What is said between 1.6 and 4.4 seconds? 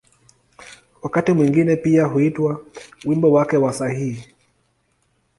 pia huitwa ‘’wimbo wake wa sahihi’’.